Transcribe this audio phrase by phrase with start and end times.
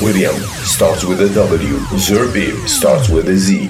[0.00, 0.34] William
[0.64, 1.76] starts with a W.
[1.98, 3.68] Zerbib starts with a Z.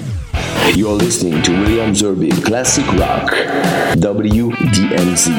[0.73, 3.31] You're listening to William Zerbib Classic Rock,
[3.99, 5.31] WDMZ.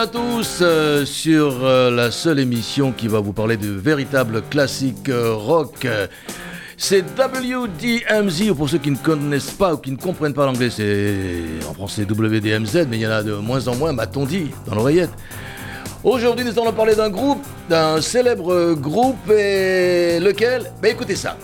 [0.00, 5.10] À tous euh, sur euh, la seule émission qui va vous parler de véritables classiques
[5.10, 5.86] euh, rock.
[6.78, 10.70] C'est WDMZ, ou pour ceux qui ne connaissent pas ou qui ne comprennent pas l'anglais,
[10.70, 14.46] c'est en français WDMZ, mais il y en a de moins en moins, m'a-t-on dit,
[14.66, 15.10] dans l'oreillette.
[16.02, 20.72] Aujourd'hui, nous allons parler d'un groupe, d'un célèbre groupe, et lequel?
[20.80, 21.36] Ben écoutez ça.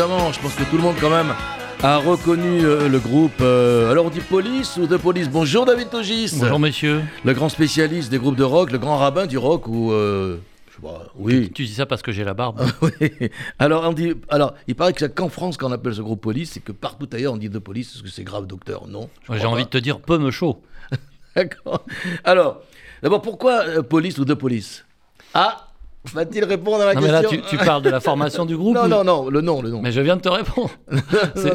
[0.00, 1.34] Évidemment, je pense que tout le monde quand même
[1.82, 3.38] a reconnu euh, le groupe.
[3.42, 5.28] euh, alors on dit Police ou The Police?
[5.28, 6.36] Bonjour David Togis.
[6.38, 7.02] Bonjour monsieur.
[7.22, 9.92] Le grand spécialiste des groupes de rock, le grand rabbin du rock ou...
[9.92, 10.38] euh,
[10.70, 11.50] je sais pas, oui.
[11.52, 12.62] Tu dis ça parce que j'ai la barbe.
[12.80, 13.10] Oui.
[13.58, 16.56] Alors, on dit, alors, il paraît que c'est qu'en France qu'on appelle ce groupe police,
[16.56, 19.10] et que partout ailleurs on dit de police, parce que c'est grave, docteur, non?
[19.30, 20.62] J'ai envie de te dire peu me chaud.
[21.36, 21.84] D'accord.
[22.24, 22.62] Alors,
[23.02, 24.86] d'abord, pourquoi police ou de police?
[25.34, 25.69] Ah
[26.14, 28.56] Va-t-il répondre à ma Non mais là question tu, tu parles de la formation du
[28.56, 29.82] groupe Non, ou- non, non, le nom, le nom.
[29.82, 30.70] Mais je viens de te répondre.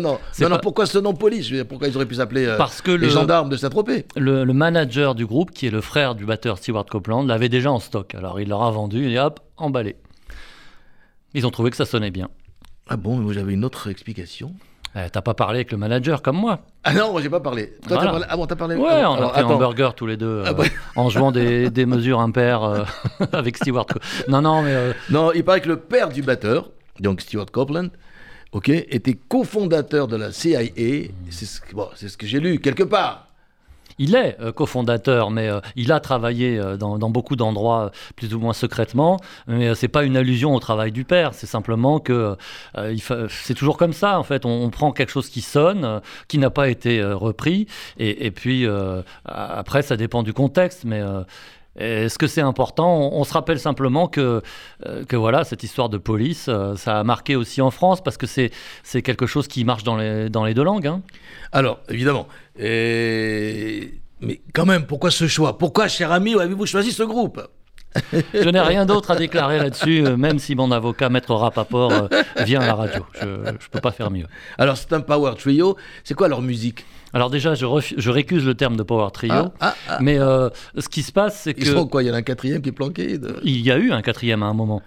[0.01, 0.19] non,
[0.49, 1.51] non, pourquoi ce nom police?
[1.67, 4.53] Pourquoi ils auraient pu s'appeler euh, Parce que les le, gendarmes de Saint-Tropez le, le
[4.53, 8.13] manager du groupe, qui est le frère du batteur Stewart Copeland, l'avait déjà en stock.
[8.13, 9.95] Alors il leur a vendu et hop, emballé.
[11.33, 12.29] Ils ont trouvé que ça sonnait bien.
[12.87, 14.53] Ah bon, j'avais une autre explication?
[14.97, 16.59] Eh, T'as pas parlé avec le manager comme moi.
[16.83, 17.67] Ah non, moi j'ai pas parlé.
[17.67, 18.11] Toi, t'as Voilà.
[18.11, 20.15] parlé Ah bon, t'as parlé Ouais, Ah, on alors, a pris un hamburger tous les
[20.17, 20.63] deux euh, Ah bah.
[20.95, 22.83] en jouant des, des mesures impaires euh,
[23.33, 23.87] avec Stewart.
[24.29, 26.69] Non, non, mais euh, Non, il paraît que le père du batteur,
[27.01, 27.89] donc Stuart Copeland,
[28.53, 30.61] ok, était cofondateur de la CIA.
[31.29, 33.27] C'est ce, que- bon, c'est ce que j'ai lu quelque part.
[33.97, 38.39] Il est euh, cofondateur, mais euh, il a travaillé euh, dans, beaucoup d'endroits plus ou
[38.39, 39.19] moins secrètement.
[39.47, 41.33] Mais c'est pas une allusion au travail du père.
[41.33, 42.35] C'est simplement que
[43.29, 44.19] c'est toujours comme ça.
[44.19, 48.31] En fait, on, prend quelque chose qui sonne, qui n'a pas été repris, et, et
[48.31, 48.67] puis
[49.25, 50.83] après, ça dépend du contexte.
[50.83, 51.01] Mais
[51.77, 53.11] est-ce que c'est important?
[53.13, 54.41] On, on se rappelle simplement que,
[54.85, 58.17] euh, que voilà, cette histoire de police, euh, ça a marqué aussi en France parce
[58.17, 58.51] que c'est
[59.01, 60.87] quelque chose qui marche dans les, dans les deux langues.
[60.87, 61.01] hein.
[61.51, 62.27] Alors, évidemment.
[62.57, 63.93] Et...
[64.21, 65.57] Mais quand même, pourquoi ce choix?
[65.57, 67.41] Pourquoi, cher ami, avez-vous choisi ce groupe?
[68.33, 72.61] Je n'ai rien d'autre à déclarer là-dessus, euh, même si mon avocat, Maître Rapaport, vient
[72.61, 73.05] à la radio.
[73.21, 74.25] Je ne peux pas faire mieux.
[74.57, 75.75] Alors, c'est un power trio.
[76.03, 76.85] C'est quoi leur musique?
[77.15, 77.65] Alors déjà, je,
[77.97, 79.97] je récuse le terme de power trio, Ah, ah, ah.
[80.01, 82.17] mais euh, ce qui se passe, c'est Ils sont que quoi Il y en a
[82.17, 83.37] un quatrième qui est planqué de...
[83.43, 84.81] il y a eu un quatrième à un moment.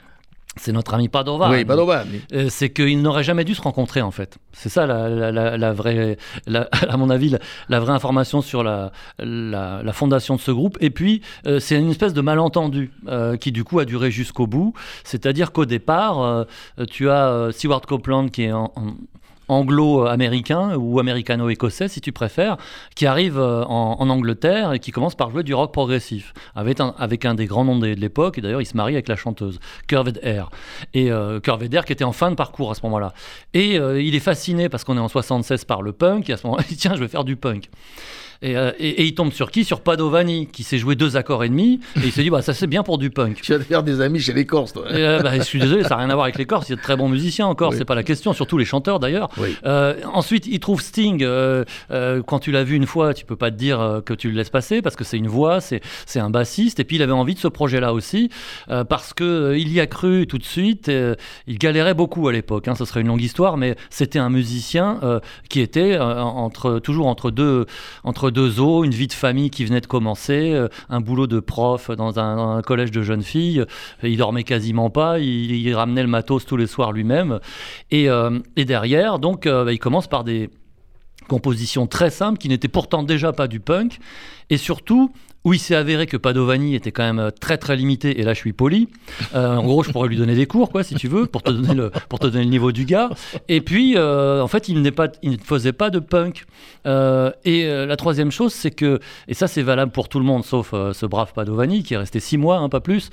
[0.61, 1.51] C'est notre ami Padova.
[1.51, 2.05] Oui, Padova.
[2.11, 4.39] mais- Euh, c'est qu'ils n'auraient jamais dû se rencontrer en fait.
[4.53, 6.17] C'est ça la, la- la- la vraie,
[6.47, 7.35] à mon avis,
[7.69, 8.91] la, vraie information sur la,
[9.93, 10.77] fondation de ce groupe.
[10.81, 14.47] Et puis, euh, c'est une espèce de malentendu euh, qui du coup a duré jusqu'au
[14.47, 14.73] bout.
[15.05, 16.45] C'est-à-dire qu'au départ, euh,
[16.91, 18.95] tu as Stewart Copeland qui est en- en-
[19.49, 22.57] anglo-américain ou américano-écossais si tu préfères,
[22.95, 26.95] qui arrive euh, en, Angleterre et qui commence par jouer du rock progressif avec un,
[26.99, 29.17] avec un des grands noms de, de l'époque et d'ailleurs il se marie avec la
[29.17, 30.49] chanteuse Curved Air
[30.95, 33.13] et euh, Curved Air qui était en fin de parcours à ce moment-là.
[33.53, 36.37] Et euh, il est fasciné parce qu'on est en 76 par le punk et à
[36.37, 37.69] ce moment-là il dit tiens je vais faire du punk
[38.43, 41.45] et, euh, et- et il tombe sur qui Sur Padovani, qui s'est joué deux accords
[41.45, 43.41] et demi, et il se dit, bah, ça c'est bien pour du punk.
[43.43, 44.85] Tu vas te faire des amis chez les Corses, toi.
[44.91, 46.73] Et, euh, bah, je suis désolé, ça n'a rien à voir avec les Corses, il
[46.73, 47.77] y a de très bons musiciens encore, Oui.
[47.79, 49.29] c'est pas la question, surtout les chanteurs d'ailleurs.
[49.39, 49.57] Oui.
[49.67, 51.23] Euh, ensuite, il trouve Sting.
[51.23, 51.65] euh,
[52.27, 54.51] quand tu l'as vu une fois, tu peux pas te dire que tu le laisses
[54.51, 56.81] passer parce que c'est une voix, c'est c'est un bassiste.
[56.81, 58.31] Et puis il avait envie de ce projet-là aussi
[58.89, 60.91] parce que il y a cru tout de suite.
[61.47, 62.69] il galérait beaucoup à l'époque.
[62.69, 65.01] Hein, ce serait une longue histoire, mais c'était un musicien
[65.49, 67.67] qui était entre toujours entre deux
[68.05, 71.41] entre deux eaux, une vie de famille qui venait de commencer, euh, un boulot de
[71.41, 73.65] prof dans un, collège de jeunes filles.
[74.03, 75.19] Il dormait quasiment pas.
[75.19, 77.41] Il, ramenait le matos tous les soirs lui-même.
[77.91, 80.51] Et, euh, derrière, donc, euh, bah, il commence par des
[81.29, 83.99] compositions très simples qui n'étaient pourtant déjà pas du punk.
[84.51, 85.13] Et surtout,
[85.45, 88.35] où il s'est avéré que Padovani était quand même euh, très très limité, et là
[88.35, 88.89] je suis poli.
[89.35, 91.51] Euh, en gros, je pourrais lui donner des cours, quoi, si tu veux, pour te
[91.51, 93.11] donner le, pour te donner le niveau du gars.
[93.49, 96.45] Et puis, euh, en fait, il, n'est pas, il ne faisait pas de punk.
[96.87, 100.45] Euh, et la troisième chose, c'est que, et ça c'est valable pour tout le monde,
[100.45, 103.11] sauf ce brave Padovani qui est resté six mois, hein, pas plus,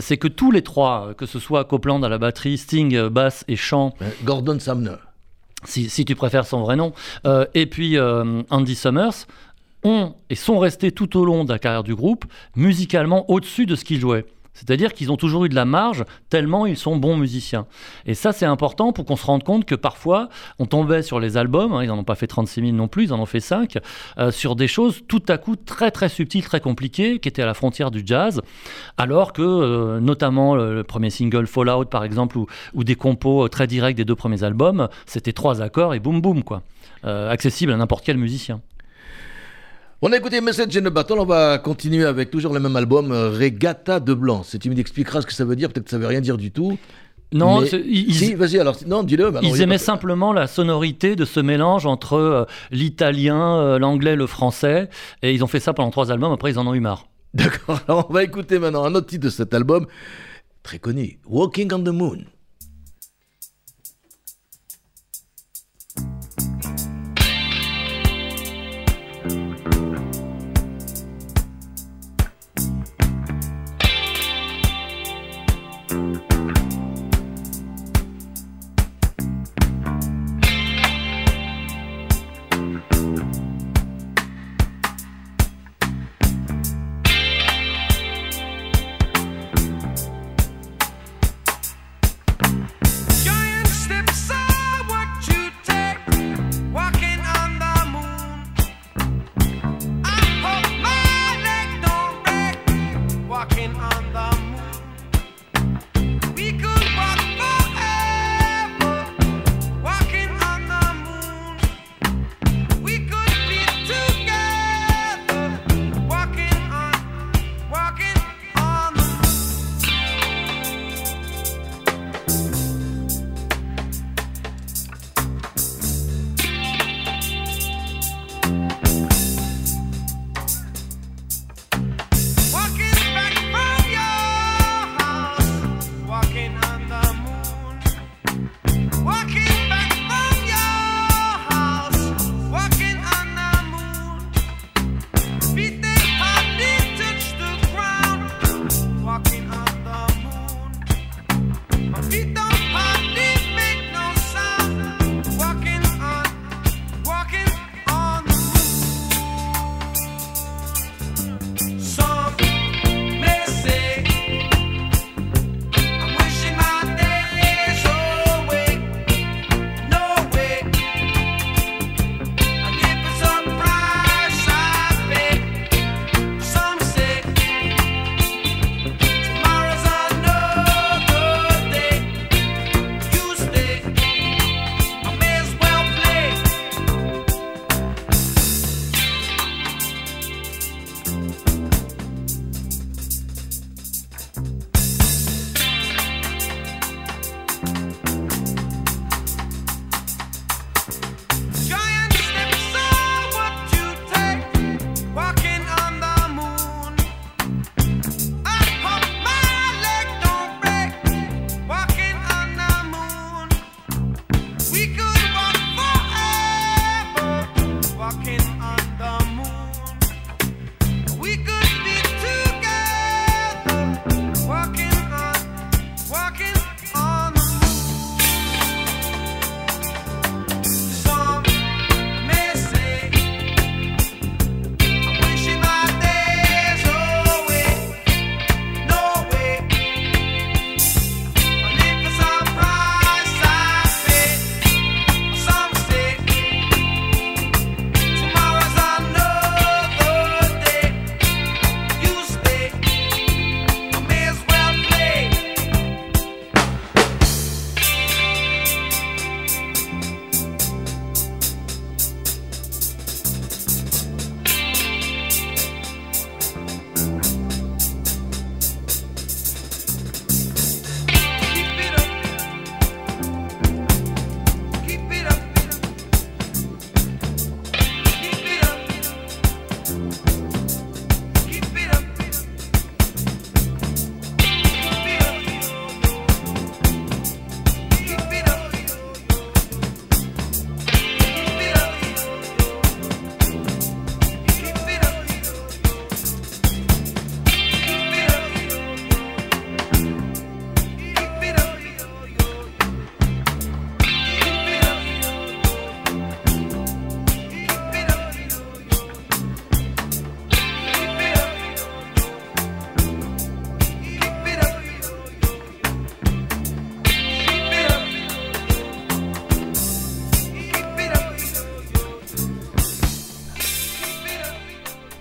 [0.00, 3.56] c'est que tous les trois, que ce soit Copeland à la batterie, Sting, basse et
[3.56, 4.96] chant, Gordon Sumner.
[5.64, 6.92] si, si tu préfères son vrai nom,
[7.26, 9.26] euh, et puis euh, Andy Summers,
[9.84, 12.24] ont et sont restés tout au long de la carrière du groupe
[12.56, 14.26] musicalement au-dessus de ce qu'ils jouaient.
[14.56, 17.66] C'est-à-dire qu'ils ont toujours eu de la marge tellement ils sont bons musiciens.
[18.06, 21.36] Et ça, c'est important pour qu'on se rende compte que parfois, on tombait sur les
[21.36, 23.40] albums, hein, ils n'en ont pas fait 36 000 non plus, ils en ont fait
[23.40, 23.78] 5,
[24.18, 27.46] euh, sur des choses tout à coup très très subtiles, très compliquées, qui étaient à
[27.46, 28.40] la frontière du jazz,
[28.96, 33.66] alors que euh, notamment le, premier single Fallout par exemple, ou, des compos euh, très
[33.66, 36.62] directs des deux premiers albums, c'était trois accords et boum boum quoi.
[37.04, 38.60] Accessible à n'importe quel musicien.
[40.02, 43.12] On a écouté Message in a Battle, on va continuer avec toujours le même album,
[43.12, 44.42] euh, Regatta de Blanc.
[44.42, 46.50] Si tu m'expliqueras ce que ça veut dire, peut-être que ça veut rien dire du
[46.52, 46.78] tout.
[47.32, 49.32] Non, Mais- ils, Si, vas-y, alors, non, dis-le.
[49.42, 54.16] il ils aimaient pas- simplement la sonorité de ce mélange entre euh, l'italien, euh, l'anglais,
[54.16, 54.90] le français,
[55.22, 56.32] et ils ont fait ça pendant trois albums.
[56.32, 57.06] Après, ils en ont eu marre.
[57.34, 59.86] D'accord, alors on va écouter maintenant un autre titre de cet album,
[60.62, 62.18] très connu, Walking on the Moon.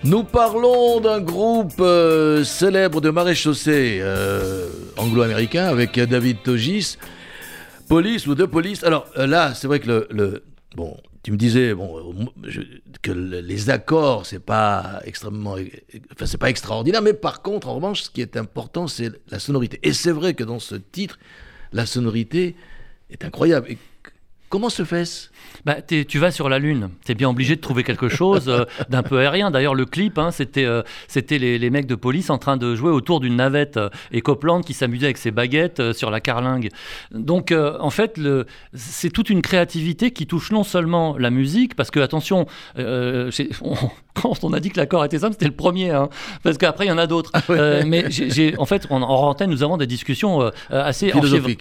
[0.06, 6.98] Nous parlons d'un groupe euh, célèbre de maréchaussée euh, anglo-américain avec David Togis,
[7.88, 8.84] Police ou de Police.
[8.84, 10.44] Alors euh, là, c'est vrai que le,
[10.76, 12.30] bon, tu me disais bon
[13.02, 15.56] que le- les accords c'est pas extrêmement,
[16.14, 19.40] enfin c'est pas extraordinaire, mais par contre en revanche, ce qui est important c'est la
[19.40, 19.80] sonorité.
[19.82, 21.18] Et c'est vrai que dans ce titre,
[21.74, 22.56] la sonorité
[23.10, 23.70] est incroyable.
[24.56, 25.32] Comment se fait-ce
[25.66, 28.64] Bah, tu vas sur la Lune, tu es bien obligé de trouver quelque chose euh,
[28.90, 29.52] d'un peu aérien.
[29.52, 30.82] D'ailleurs, le clip, hein, c'était euh,
[31.30, 34.62] les, les mecs de police en train de jouer autour d'une navette euh, et Copland
[34.64, 36.70] qui s'amusait avec ses baguettes euh, sur la carlingue.
[37.12, 38.18] Donc, euh, en fait,
[38.74, 42.46] c'est toute une créativité qui touche non seulement la musique, parce que, attention,
[42.80, 43.30] euh,
[43.62, 43.76] on-
[44.22, 46.10] quand on a dit que l'accord était simple, c'était le premier, hein,
[46.44, 47.32] parce qu'après, il y en a d'autres.
[47.50, 51.12] Euh, mais j'ai- j'ai- en fait, en, en antenne, nous avons des discussions euh, assez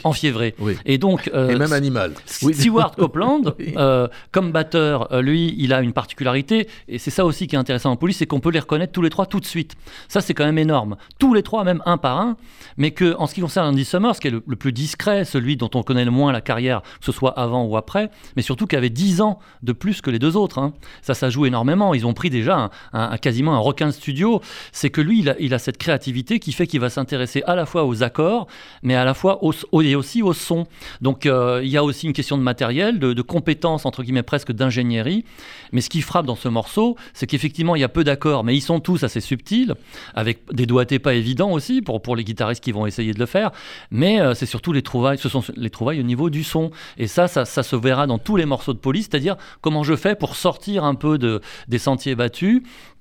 [0.05, 0.55] enfiévrées.
[0.59, 0.77] Oui.
[0.87, 2.13] Et donc, euh, Et même animal.
[2.27, 3.75] Stewart Copeland, Oui.
[3.77, 7.59] euh, comme batteur, euh, lui, il a une particularité, et c'est ça aussi qui est
[7.59, 9.75] intéressant en police, c'est qu'on peut les reconnaître tous les trois tout de suite.
[10.09, 10.97] Ça, c'est quand même énorme.
[11.19, 12.37] Tous les trois, même un par un,
[12.77, 15.57] mais que en ce qui concerne Andy Summers, qui est le, le plus discret, celui
[15.57, 18.67] dont on connaît le moins la carrière, que ce soit avant ou après, mais surtout
[18.67, 20.59] qui avait 10 ans de plus que les deux autres.
[20.59, 20.73] hein.
[21.03, 21.95] Ça, ça joue énormément.
[21.95, 24.41] Ils ont pris déjà un, quasiment un requin de studio.
[24.73, 27.85] C'est que lui, il a, cette créativité qui fait qu'il va s'intéresser à la fois
[27.85, 28.47] aux accords,
[28.83, 30.67] mais à la fois au, au- et aussi au son.
[31.01, 34.23] Donc euh, il y a aussi une question de matériel, de, de compétences, entre guillemets
[34.23, 35.25] presque d'ingénierie.
[35.73, 38.55] Mais ce qui frappe dans ce morceau, c'est qu'effectivement il y a peu d'accords, mais
[38.57, 39.75] ils sont tous assez subtils,
[40.15, 43.27] avec des doigtés pas évidents aussi pour, pour les guitaristes qui vont essayer de le
[43.27, 43.51] faire.
[43.91, 46.71] Mais euh, c'est surtout les trouvailles, ce sont les trouvailles au niveau du son.
[46.99, 50.15] Et ça, ça, se verra dans tous les morceaux de police, c'est-à-dire comment je fais
[50.15, 52.34] pour sortir un peu de, des sentiers battus.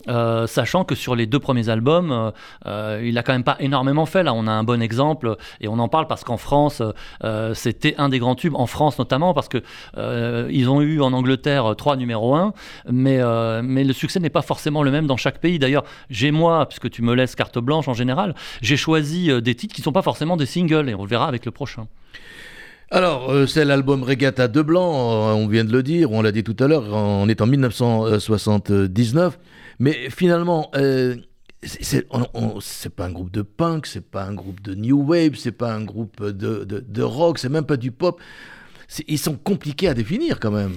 [0.10, 2.32] Euh, sachant que sur les deux premiers albums, euh,
[2.66, 4.24] euh, il a quand même pas énormément fait.
[4.24, 6.82] Là, on a un bon exemple et on en parle parce qu'en France,
[7.54, 9.64] c'était un des grands tubes, en France notamment, parce que
[10.50, 12.54] ils ont eu en Angleterre trois numéros 1,
[12.92, 13.20] mais,
[13.64, 15.60] mais le succès n'est pas forcément le même dans chaque pays.
[15.60, 19.74] D'ailleurs, j'ai moi, puisque tu me laisses carte blanche en général, j'ai choisi des titres
[19.74, 21.88] qui ne sont pas forcément des singles et on le verra avec le prochain.
[22.96, 26.32] Alors, euh, c'est l'album Regatta de Blanc, euh, on vient de le dire, on l'a
[26.32, 29.40] dit tout à l'heure, on est en 1979,
[29.80, 31.16] mais finalement, euh,
[31.64, 32.08] c'est
[32.96, 35.84] pas un groupe de punk, c'est pas un groupe de new wave, c'est pas un
[35.84, 38.22] groupe de, de- de rock, c'est même pas du pop.
[39.08, 40.76] Ils sont compliqués à définir quand même.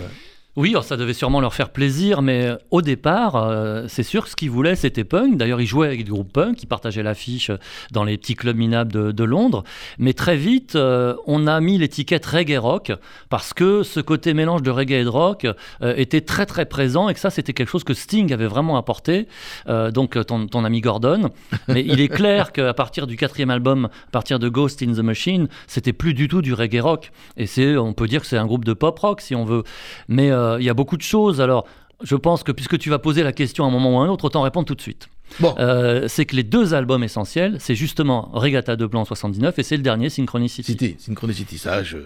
[0.57, 4.31] Oui, ça devait sûrement leur faire plaisir, mais euh, au départ, euh, c'est sûr que
[4.31, 5.37] ce qu'ils voulaient, c'était punk.
[5.37, 7.51] D'ailleurs, ils jouaient avec des groupes punk, ils partageaient l'affiche
[7.93, 9.65] dans les petits clubs minables de, de Londres.
[9.99, 12.93] Mais très vite, euh, on a mis l'étiquette reggae rock,
[13.29, 15.47] parce que ce côté mélange de reggae et de rock
[15.83, 18.77] euh, était très très présent, et que ça, c'était quelque chose que Sting avait vraiment
[18.77, 19.29] apporté.
[19.69, 21.31] Euh, donc, euh, ton, ton ami Gordon.
[21.69, 24.99] Mais il est clair qu'à partir du quatrième album, à partir de Ghost in the
[24.99, 27.13] Machine, c'était plus du tout du reggae rock.
[27.37, 29.63] Et c'est, on peut dire que c'est un groupe de pop rock, si on veut.
[30.09, 31.41] Mais euh, il y a beaucoup de choses.
[31.41, 31.67] Alors,
[32.03, 34.09] je pense que puisque tu vas poser la question à un moment ou à un
[34.09, 35.09] autre, autant répondre tout de suite.
[35.41, 39.63] Bon, Euh, c'est que les deux albums essentiels, c'est justement Regatta de Blanc 79 et
[39.63, 40.73] c'est le dernier Synchronicity.
[40.73, 41.99] City, Synchronicity, ça, je,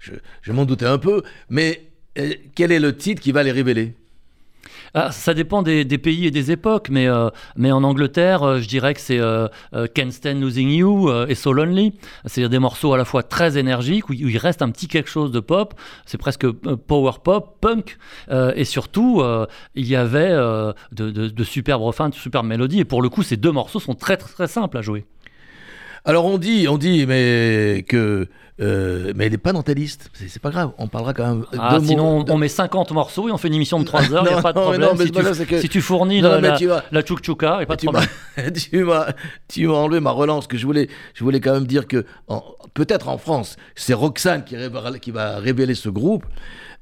[0.00, 1.82] je, je m'en doutais un peu, mais
[2.18, 3.94] euh, quel est le titre qui va les révéler?
[4.96, 7.28] Ah, ça dépend des, pays et des époques, mais, euh,
[7.58, 11.52] en Angleterre, euh, je dirais que c'est euh, euh, Can't Stand Losing You et So
[11.52, 11.94] Lonely.
[12.26, 15.32] C'est-à-dire des morceaux à la fois très énergiques, où, il- reste un petit quelque chose
[15.32, 15.74] de pop.
[16.06, 17.98] C'est presque power pop, punk.
[18.30, 19.22] Et surtout,
[19.74, 20.30] il y avait
[20.92, 22.80] de superbes refrains, de superbes mélodies.
[22.80, 25.06] Et pour le coup, ces deux morceaux sont très, très, très simples à jouer.
[26.04, 28.28] Alors on dit, on dit, mais que,
[28.60, 30.10] euh, mais il n'est pas dans ta liste.
[30.12, 31.44] C'est pas grave, on parlera quand même.
[31.58, 34.00] Ah, de sinon, de- on met 50 morceaux et on fait une émission de 3
[34.12, 34.90] heures, il n'y Non, a pas de non, mais problème.
[34.90, 37.66] non, mais si, tu, c'est que- si tu fournis Non, la, tu la tchouk-tchouka, il
[37.66, 38.06] pas de tu problème.
[38.36, 38.50] m'as,
[39.48, 42.04] tu m'as, enlevé ma relance que je voulais, je voulais quand même dire que
[42.74, 46.26] peut-être en France, c'est Roxane qui va révéler ce groupe,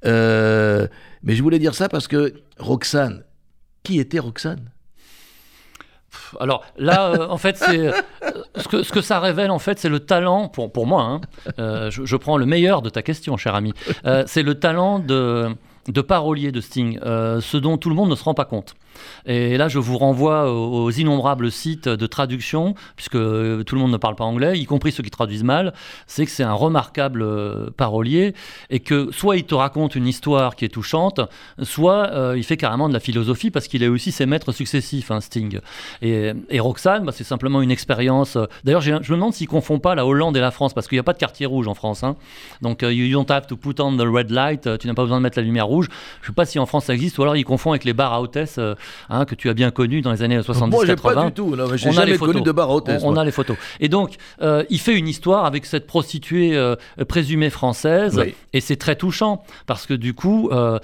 [0.05, 0.89] Euh,
[1.23, 3.23] mais je voulais dire ça parce que Roxane,
[3.85, 4.72] qui était Roxane?
[6.41, 7.93] Alors là, euh, en fait, c'est euh,
[8.57, 11.21] ce que, ça révèle, en fait, c'est le talent, pour, moi, hein,
[11.59, 13.73] euh, je, prends le meilleur de ta question, cher ami,
[14.27, 15.55] c'est le talent de,
[16.07, 18.75] parolier de Sting, ce dont tout le monde ne se rend pas compte.
[19.27, 23.93] Et là, je vous renvoie aux, innombrables sites de traduction, puisque euh, tout le monde
[23.93, 25.73] ne parle pas anglais, y compris ceux qui traduisent mal.
[26.07, 28.35] C'est que c'est un remarquable euh, parolier
[28.71, 31.21] et que soit il te raconte une histoire qui est touchante,
[31.63, 35.11] soit euh, il fait carrément de la philosophie parce qu'il a aussi ses maîtres successifs,
[35.11, 35.61] hein, Sting.
[36.03, 38.39] Et, Roxane, bah, c'est simplement une expérience.
[38.65, 41.01] D'ailleurs, je me demande s'il confond pas la Hollande et la France parce qu'il n'y
[41.01, 42.05] a pas de quartier rouge en France.
[42.05, 42.17] hein.
[42.61, 44.79] Donc, you don't have to put on the red light.
[44.79, 45.89] Tu n'as pas besoin de mettre la lumière rouge.
[46.21, 48.13] Je sais pas si en France ça existe ou alors il confond avec les bars
[48.13, 48.59] à hôtesse.
[48.59, 48.75] euh,
[49.09, 50.71] hein, que tu as bien connu dans les années 70-80.
[50.71, 51.57] Moi, j'ai pas du tout.
[51.77, 53.03] J'ai jamais connu de bar à hôtesse.
[53.05, 53.57] On, a les photos.
[53.81, 56.77] Et donc, euh, il fait une histoire avec cette prostituée euh,
[57.09, 58.21] présumée française,
[58.53, 60.79] et c'est très touchant parce que du coup, euh,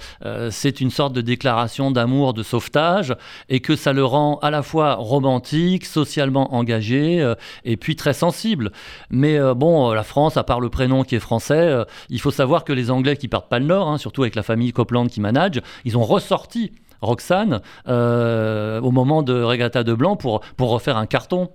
[0.51, 3.15] c'est une sorte de déclaration d'amour, de sauvetage,
[3.49, 7.33] et que ça le rend à la fois romantique, socialement engagé,
[7.65, 8.71] et puis très sensible.
[9.09, 12.73] Mais bon, la France, à part le prénom qui est français, il faut savoir que
[12.73, 15.61] les Anglais qui partent pas le Nord, hein, surtout avec la famille Copland qui manage,
[15.85, 21.05] ils ont ressorti Roxane euh, au moment de Regatta de Blanc pour, pour refaire un
[21.05, 21.49] carton.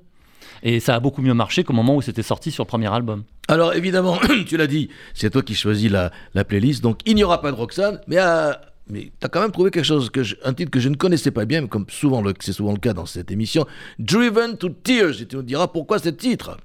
[0.62, 3.24] Et ça a beaucoup mieux marché qu'au moment où c'était sorti sur le premier album.
[3.48, 7.24] Alors évidemment, tu l'as dit, c'est toi qui choisis la, la, playlist, donc il n'y
[7.24, 8.52] aura pas de Roxane, mais, euh,
[8.88, 11.30] mais tu as quand même trouvé quelque chose, que un titre que je ne connaissais
[11.30, 13.66] pas bien, comme souvent c'est souvent le cas dans cette émission,
[13.98, 16.56] Driven to Tears, et tu nous diras pourquoi ce titre.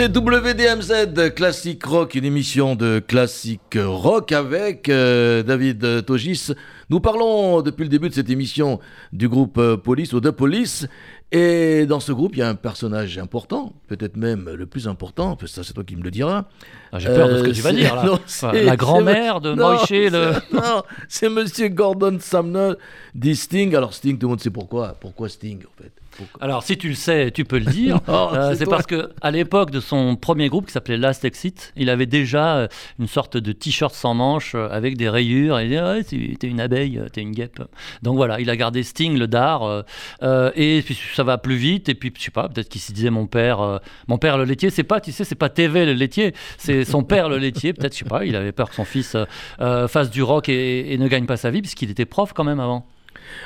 [0.00, 6.52] C'est WDMZ Classic Rock, une émission de classique rock avec euh, David Togis.
[6.88, 8.80] Nous parlons depuis le début de cette émission
[9.12, 10.88] du groupe euh, Police ou de Police.
[11.32, 15.36] Et dans ce groupe, il y a un personnage important, peut-être même le plus important,
[15.44, 16.46] ça c'est toi qui me le diras.
[16.92, 18.52] Ah, j'ai peur de ce que tu vas dire là.
[18.54, 20.32] la grand-mère de Moïse le...
[20.54, 22.72] Non, c'est Monsieur Gordon Sumner,
[23.14, 23.76] dit Sting.
[23.76, 24.96] Alors Sting, tout le monde sait pourquoi.
[24.98, 25.92] Pourquoi Sting en fait
[26.40, 28.00] Alors, si tu le sais, tu peux le dire.
[28.08, 31.72] Oh, Euh, c'est parce que à l'époque de son premier groupe qui s'appelait Last Exit,
[31.76, 35.58] il avait déjà euh, une sorte de t-shirt sans manches euh, avec des rayures.
[35.58, 37.62] Et il disait ouais, t'es une abeille, t'es une guêpe.
[38.02, 39.84] Donc voilà, il a gardé Sting, le dard,
[40.22, 41.88] euh, et puis ça va plus vite.
[41.88, 43.78] Et puis je sais pas, peut-être qu'il se disait mon père, euh,
[44.08, 44.70] mon père le laitier.
[44.70, 47.72] C'est pas, tu sais, c'est pas TV le laitier, c'est son père le laitier.
[47.72, 49.16] Peut-être, je sais pas, il avait peur que son fils
[49.58, 52.60] fasse du rock et, et ne gagne pas sa vie puisqu'il était prof quand même
[52.60, 52.86] avant.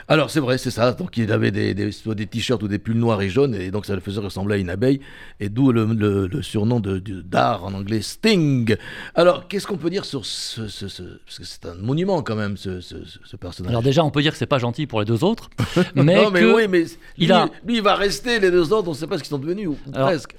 [0.08, 0.92] Alors c'est vrai, c'est ça.
[0.92, 3.70] Donc il avait des, des, soit des t-shirts ou des pulls noirs et jaunes, et
[3.70, 5.00] donc ça le faisait ressembler à une abeille,
[5.40, 8.76] et d'où le, le- le surnom de, d'art en anglais Sting.
[9.14, 12.36] Alors qu'est-ce qu'on peut dire sur ce, ce- ce- parce que c'est un monument quand
[12.36, 13.70] même ce, ce- personnage.
[13.70, 15.50] Alors déjà, on peut dire que c'est pas gentil pour les deux autres,
[15.94, 16.84] mais, non mais que oui, mais
[17.18, 18.38] il lui, a- lui, il va rester.
[18.40, 20.34] Les deux autres, on ne sait pas ce qu'ils sont devenus ou Alors, presque.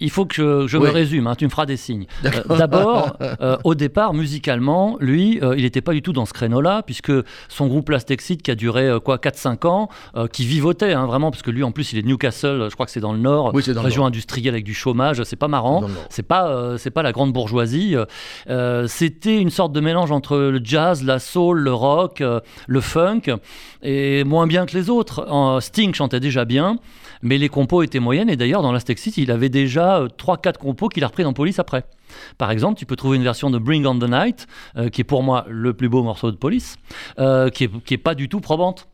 [0.00, 0.86] Il faut que je, Oui.
[0.86, 2.06] me résume, hein, tu me feras des signes.
[2.24, 6.32] Euh, D'abord, euh, au départ, musicalement, lui, euh, il n'était pas du tout dans ce
[6.32, 7.12] créneau-là, puisque
[7.48, 9.88] son groupe Last Exit, qui a duré quoi 4-5 ans,
[10.32, 12.86] qui vivotait hein, vraiment, parce que lui, en plus, il est de Newcastle, je crois
[12.86, 14.08] que c'est dans le Nord, Oui, c'est dans le région Nord.
[14.08, 15.80] industrielle avec du chômage, c'est pas marrant.
[15.82, 15.88] Le.
[16.10, 17.96] C'est pas, c'est pas la grande bourgeoisie.
[18.86, 22.22] C'était une sorte de mélange entre le jazz, la soul, le rock,
[22.66, 23.22] le funk,
[23.82, 25.26] et moins bien que les autres.
[25.60, 26.76] Sting chantait déjà bien,
[27.22, 28.30] mais les compos étaient moyennes.
[28.30, 31.58] Et d'ailleurs, dans Last Exit, il avait déjà 3-4 compos qu'il a repris dans Police
[31.58, 31.84] après.
[32.38, 35.04] Par exemple, tu peux trouver une version de Bring on the Night, euh, qui est
[35.04, 36.76] pour moi le plus beau morceau de Police,
[37.18, 38.88] euh, qui, est, qui est pas du tout probante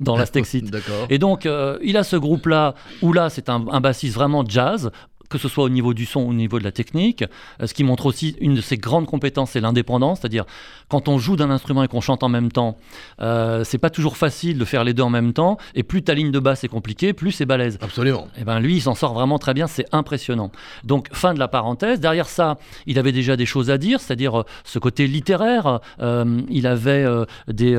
[0.00, 0.74] dans Last Exit.
[1.10, 4.90] Et donc, euh, il a ce groupe-là, où là, c'est un, un bassiste vraiment jazz,
[5.34, 7.24] que ce soit au niveau du son ou au niveau de la technique.
[7.60, 10.20] Euh, ce qui montre aussi une de ses grandes compétences, c'est l'indépendance.
[10.20, 10.44] C'est-à-dire,
[10.88, 12.76] quand on joue d'un instrument et qu'on chante en même temps,
[13.20, 15.58] euh, c'est pas toujours facile de faire les deux en même temps.
[15.74, 17.78] Et plus ta ligne de basse est compliquée, plus c'est balèze.
[17.80, 18.28] Absolument.
[18.38, 20.52] Et ben lui, il s'en sort vraiment très bien, c'est impressionnant.
[20.84, 21.98] Donc fin de la parenthèse.
[21.98, 25.80] Derrière ça, il avait déjà des choses à dire, c'est-à-dire euh, ce côté littéraire.
[26.00, 27.04] Euh, il avait
[27.48, 27.76] des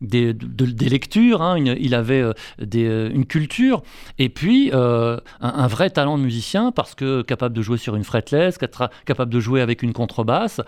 [0.00, 3.82] des, de- des lectures, hein, une- il avait euh, des, euh, une culture,
[4.18, 7.96] et puis euh, un, un vrai talent de musicien, parce que capable de jouer sur
[7.96, 8.58] une fretless,
[9.04, 10.60] capable de jouer avec une contrebasse.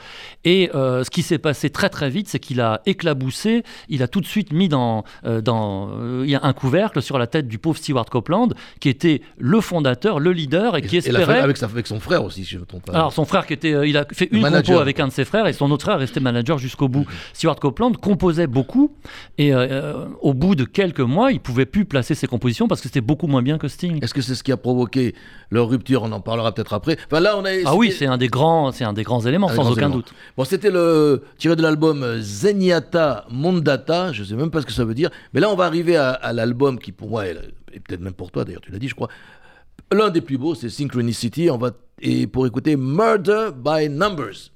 [0.45, 4.09] Et euh, ce qui s'est passé très très vite, c'est qu'il a éclaboussé, il a
[4.09, 5.05] tout de suite mis dans,
[5.43, 5.91] dans
[6.25, 8.49] il y a un couvercle sur la tête du pauvre Stewart Copeland,
[8.81, 11.35] qui était le fondateur, le leader, et qui Et la espérait...
[11.39, 12.93] fait avec, sa- avec son frère aussi, si je ne me trompe pas.
[12.95, 14.77] Alors son frère qui était, il a fait une Manager.
[14.77, 17.07] compo avec un de ses frères et son autre frère est resté manager jusqu'au bout.
[17.33, 18.93] Stewart Copeland composait beaucoup
[19.37, 22.81] et euh, euh, au bout de quelques mois, il pouvait plus placer ses compositions parce
[22.81, 24.03] que c'était beaucoup moins bien que Sting.
[24.03, 25.15] Est-ce que c'est ce qui a provoqué
[25.51, 26.03] leur rupture?
[26.03, 26.97] On en parlera peut-être après.
[27.07, 27.51] Enfin là, on a.
[27.65, 30.13] Ah oui, c'est un des grands, c'est un des grands éléments Un sans aucun doute.
[30.37, 34.13] Bon, c'était le tiré de l'album Zenyatta Mondata.
[34.13, 36.11] Je sais même pas ce que ça veut dire, mais là, on va arriver à,
[36.11, 37.37] à l'album qui, pour moi, est,
[37.73, 39.09] et peut-être même pour toi d'ailleurs, tu l'as dit, je crois.
[39.91, 41.51] L'un des plus beaux, c'est Synchronicity.
[41.51, 44.53] On va et pour écouter Murder by Numbers.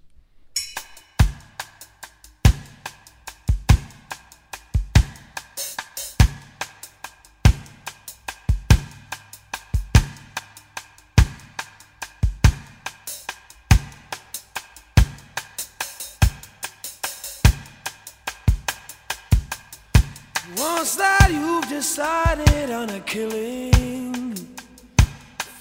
[23.13, 24.35] Killing,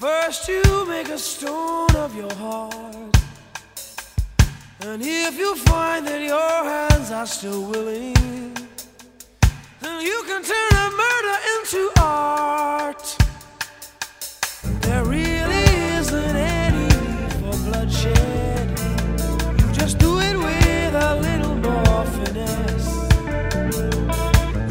[0.00, 3.14] first you make a stone of your heart.
[4.80, 8.54] And if you find that your hands are still willing,
[9.82, 13.04] then you can turn a murder into art.
[14.80, 15.66] There really
[15.98, 18.66] isn't any need for bloodshed.
[19.60, 22.92] You just do it with a little more finesse.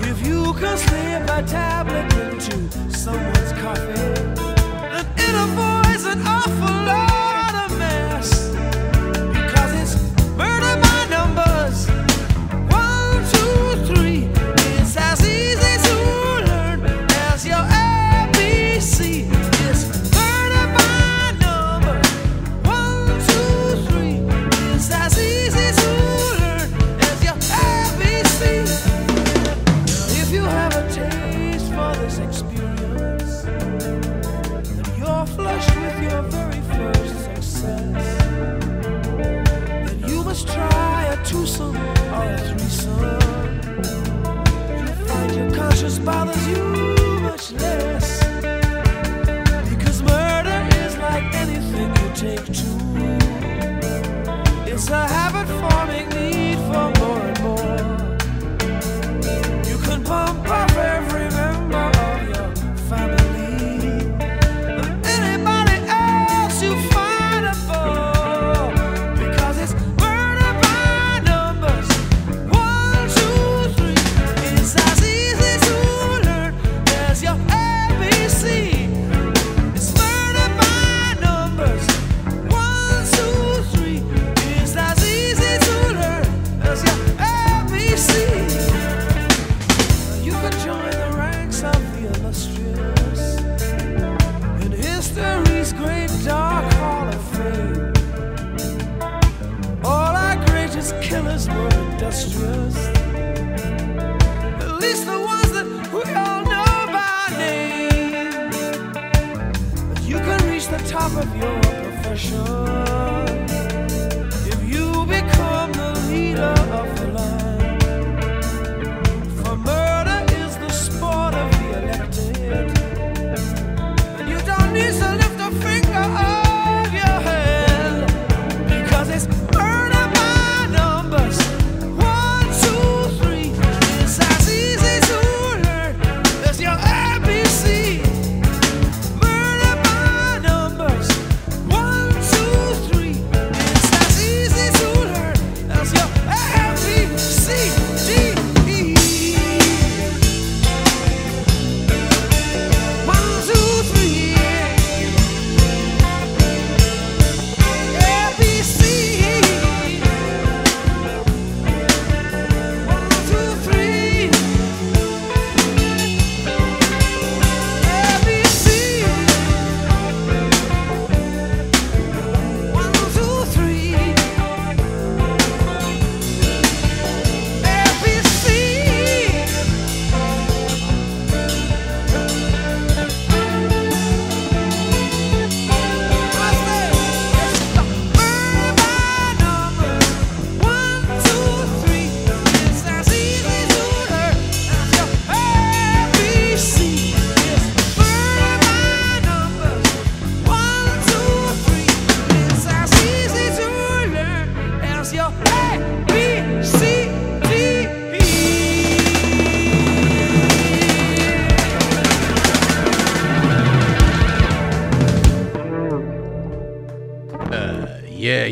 [0.10, 1.71] If you can slip a tablet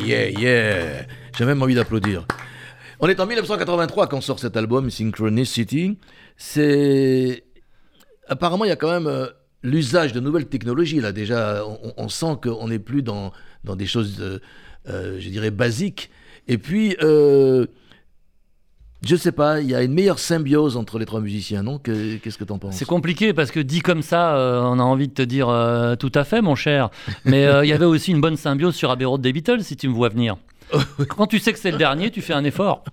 [0.10, 1.06] Yeah, yeah.
[1.38, 2.26] J'ai même envie d'applaudir.
[3.00, 6.00] On est en 1983 quand sort cet album, Synchronicity.
[6.36, 7.44] C'est.
[8.28, 9.28] Apparemment, il y a quand même euh,
[9.62, 11.00] l'usage de nouvelles technologies.
[11.00, 11.64] Là, déjà,
[11.96, 13.32] on, sent qu'on n'est plus dans,
[13.64, 14.40] dans des choses, euh,
[14.90, 16.10] euh, je dirais, basiques.
[16.48, 16.96] Et puis,
[19.04, 21.78] je sais pas, il y a une meilleure symbiose entre les trois musiciens, non?
[21.80, 22.76] Que- Qu'est-ce que tu en penses?
[22.76, 25.96] C'est compliqué parce que dit comme ça, euh, on a envie de te dire euh,
[25.96, 26.90] tout à fait, mon cher.
[27.26, 29.78] Mais euh, il y avait aussi une bonne symbiose sur Abbey Road des Beatles, si
[29.78, 30.36] tu me vois venir.
[31.16, 32.84] Quand tu sais que c'est le dernier, tu fais un effort.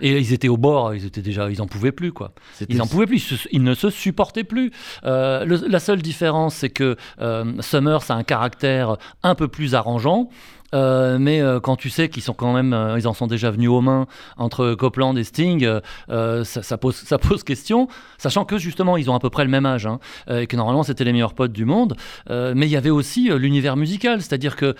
[0.00, 2.30] Et ils étaient au bord, ils étaient déjà, ils en pouvaient plus quoi.
[2.68, 4.70] Ils en pouvaient plus, ils, ne se supportaient plus.
[5.04, 9.74] Euh, le- la seule différence, c'est que euh, Summers a un caractère un peu plus
[9.74, 10.28] arrangeant.
[10.74, 13.50] Euh, mais euh, quand tu sais qu'ils sont quand même, euh, ils en sont déjà
[13.50, 15.66] venus aux mains entre Copland et Sting,
[16.08, 19.50] ça, ça pose, ça pose question, sachant que justement ils ont à peu près le
[19.50, 19.98] même âge, hein,
[20.30, 21.94] et que normalement c'était les meilleurs potes du monde.
[22.28, 24.74] Mais il y avait aussi l'univers musical, c'est-à-dire que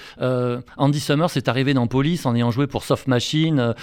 [0.76, 3.74] Andy Summers est arrivé dans Police en ayant joué pour Soft Machine,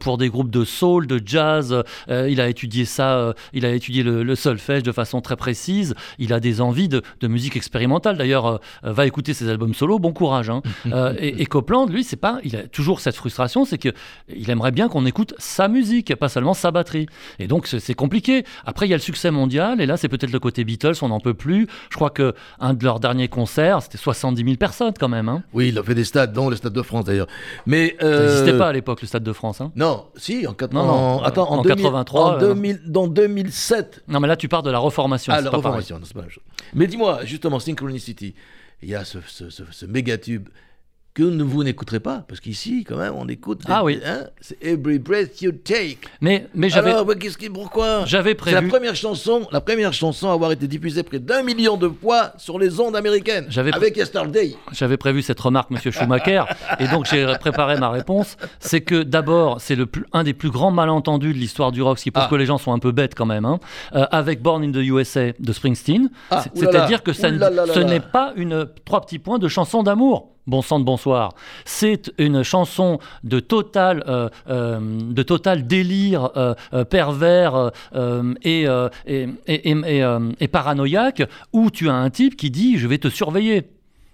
[0.00, 1.82] pour des groupes de soul, de jazz.
[2.08, 5.94] il a étudié ça, il a étudié le, le solfège de façon très précise.
[6.18, 8.16] Il a des envies de, de musique expérimentale.
[8.16, 9.98] D'ailleurs, va écouter ses albums solo.
[9.98, 10.50] Bon courage.
[10.50, 10.62] hein.
[11.20, 13.88] Et, et Copland, lui, c'est pas, il a toujours cette frustration, c'est que
[14.28, 17.06] il aimerait bien qu'on écoute sa musique, pas seulement sa batterie.
[17.38, 18.44] Et donc c'est compliqué.
[18.64, 21.08] Après, il y a le succès mondial, et là, c'est peut-être le côté Beatles, on
[21.08, 21.66] n'en peut plus.
[21.90, 25.28] Je crois que un de leurs derniers concerts, c'était 70 000 personnes quand même.
[25.28, 25.42] Hein.
[25.52, 27.26] Oui, il a fait des stades, dont le Stade de France d'ailleurs.
[27.66, 27.96] Mais.
[28.00, 29.60] Ça euh, n'existait pas à l'époque, le Stade de France.
[29.60, 29.72] Hein.
[29.76, 32.80] Non, si, en, quatre- Non, non, en- attends, en, en 2000 83, en euh, 2000
[32.86, 34.04] dans 2007.
[34.08, 35.32] Non, mais là, tu pars de la reformation.
[35.34, 36.44] Ah, la pas reformation, c'est pas la même chose.
[36.74, 38.34] Mais dis-moi, justement, Synchronicity,
[38.82, 40.48] il y a ce, ce, ce, ce méga tube
[41.18, 43.62] que vous n'écouterez pas, parce qu'ici, quand même, on écoute.
[43.68, 43.98] Ah oui.
[44.06, 45.98] hein, c'est Every Breath You Take.
[46.20, 46.90] Mais, mais j'avais.
[46.92, 48.68] Alors, qu'est-ce qui, pourquoi J'avais C'est la prévu.
[48.68, 52.58] première chanson, la première chanson à avoir été diffusée près d'un million de fois sur
[52.58, 53.46] les ondes américaines.
[53.48, 54.54] J'avais- avec Yesterday.
[54.72, 56.44] J'avais prévu cette remarque, Monsieur Schumacher,
[56.78, 58.36] et donc j'ai préparé ma réponse.
[58.60, 61.98] C'est que d'abord, c'est le plus- un des plus grands malentendus de l'histoire du rock,
[61.98, 62.30] ce qui prouve Ah.
[62.30, 63.58] que les gens sont un peu bêtes quand même, hein,
[63.94, 66.10] euh, avec Born in the USA de Springsteen.
[66.30, 69.82] Ah, C'est- oulala, C'est-à-dire que ça ce n'est pas une trois petits points de chanson
[69.82, 70.34] d'amour.
[70.48, 71.34] Bon sang de bonsoir.
[71.66, 74.02] C'est une chanson de total,
[75.66, 76.30] délire
[76.88, 77.70] pervers
[78.42, 78.66] et,
[80.50, 83.68] paranoïaque, où tu as un type qui dit Je vais te surveiller.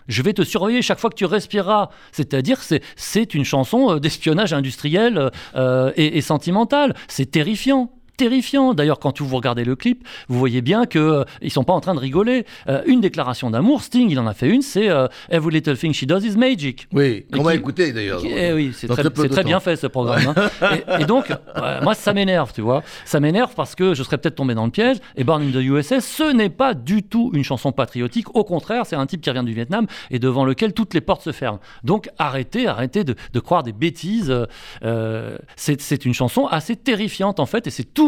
[0.09, 1.91] Je vais te surveiller chaque fois que tu respireras.
[2.11, 6.95] C'est-à-dire, c'est, c'est une chanson euh, d'espionnage industriel euh, et, et sentimental.
[7.07, 7.91] C'est terrifiant.
[8.17, 8.75] Terrifiant.
[8.75, 11.81] D'ailleurs, quand vous regardez le clip, vous voyez bien qu'ils euh, ils sont pas en
[11.81, 12.47] train de rigoler.
[12.69, 15.93] Euh, une déclaration d'amour, Sting, il en a fait une, c'est euh, Every little thing
[15.93, 16.89] she does is magic.
[16.93, 18.21] Oui, on va écouter d'ailleurs.
[18.25, 20.35] Eh oui, c'est très, bien fait ce programme.
[20.37, 20.71] hein.
[20.99, 22.83] et, et donc, ouais, moi, ça m'énerve, tu vois.
[23.05, 24.99] Ça m'énerve parce que je serais peut-être tombé dans le piège.
[25.17, 28.35] Et Born in the USS, ce n'est pas du tout une chanson patriotique.
[28.35, 31.23] Au contraire, c'est un type qui revient du Vietnam et devant lequel toutes les portes
[31.23, 31.61] se ferment.
[31.83, 34.31] Donc, arrêtez, arrêtez de, de croire des bêtises.
[34.31, 34.47] Euh,
[34.85, 38.04] euh, c'est une chanson assez terrifiante, en fait, et c'est tout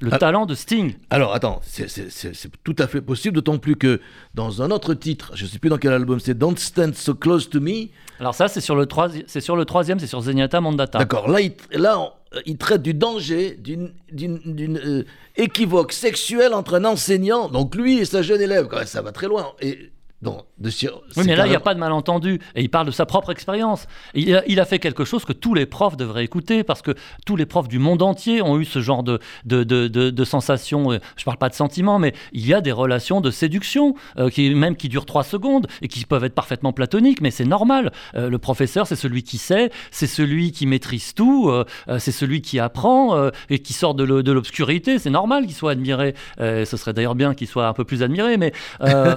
[0.00, 0.18] le Ah.
[0.18, 0.94] talent de Sting.
[1.10, 1.86] Alors attends, c'est-
[2.64, 4.00] tout à fait possible, d'autant plus que
[4.34, 7.14] dans un autre titre, je ne sais plus dans quel album, c'est Don't Stand So
[7.14, 7.88] Close to Me.
[8.18, 10.98] Alors ça, c'est sur le troisi- c'est sur le troisième, c'est sur Zenyatta Mandata.
[10.98, 12.10] D'accord, là, il, là on-
[12.46, 15.04] il traite du danger d'une, euh,
[15.36, 18.68] équivoque sexuelle entre un enseignant, donc lui et sa jeune élève.
[18.68, 19.52] Quand même, ça va très loin.
[19.60, 19.90] Et,
[20.22, 20.68] donc, de,
[21.16, 22.40] Oui, mais là, il n'y a pas de malentendu.
[22.54, 23.86] Et il parle de sa propre expérience.
[24.14, 26.94] Il a, il a fait quelque chose que tous les profs devraient écouter, parce que
[27.24, 30.92] tous les profs du monde entier ont eu ce genre de, de, de, de, sensations.
[30.92, 33.94] euh, Je ne parle pas de sentiments, mais il y a des relations de séduction,
[34.18, 37.46] euh, qui, même qui durent trois secondes, et qui peuvent être parfaitement platoniques, mais c'est
[37.46, 37.90] normal.
[38.14, 41.64] Euh, le professeur, c'est celui qui sait, c'est celui qui maîtrise tout, euh,
[41.98, 44.98] c'est celui qui apprend et qui sort de l'obscurité.
[44.98, 46.14] C'est normal qu'il soit admiré.
[46.38, 48.52] Ce serait d'ailleurs bien qu'il soit un peu plus admiré, mais
[48.82, 49.16] euh,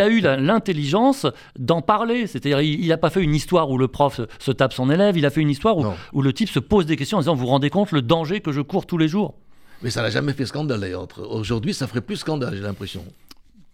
[0.00, 1.26] il a eu l'intelligence
[1.58, 2.26] d'en parler.
[2.26, 5.16] C'est-à-dire, il n'a pas fait une histoire où le prof se, se tape son élève,
[5.16, 5.76] il a fait une histoire
[6.12, 8.40] où, le type se pose des questions en disant Vous vous rendez compte le danger
[8.40, 9.34] que je cours tous les jours?
[9.82, 10.86] Mais ça n'a jamais fait scandale
[11.30, 13.04] Aujourd'hui, ça ferait plus scandale, j'ai l'impression.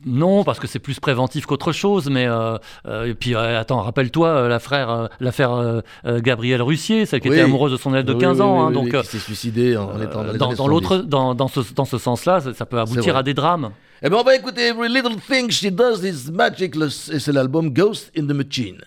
[0.05, 3.81] Non, parce que c'est plus préventif qu'autre chose, mais euh, euh, et puis euh, attends,
[3.81, 5.11] rappelle-toi l'affaire
[5.51, 5.81] euh,
[6.20, 7.37] Gabrielle Russier, celle qui Oui.
[7.37, 9.85] était amoureuse de son élève de Oui, 15 oui, ans, hein, donc s'est suicidé en,
[9.93, 11.09] en étant dans dans, l'autre, 70.
[11.09, 13.70] dans, dans ce, dans ce sens-là, ça, ça peut aboutir à des drames.
[14.03, 18.11] Eh bien, on va écouter Every Little Thing She Does Is Magic, c'est l'album Ghost
[18.14, 18.82] in the Machine.